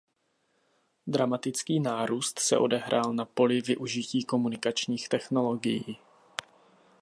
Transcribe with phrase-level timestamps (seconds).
[1.07, 5.97] Dramatický nárůst se odehrál na poli využití komunikačních technologií.